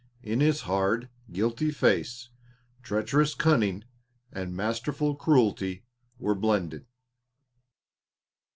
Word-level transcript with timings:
In 0.23 0.39
his 0.39 0.61
hard, 0.61 1.09
guilty 1.31 1.69
face 1.69 2.29
treacherous 2.81 3.35
cunning 3.35 3.83
and 4.33 4.55
masterful 4.55 5.13
cruelty 5.13 5.83
were 6.17 6.33
blended. 6.33 6.87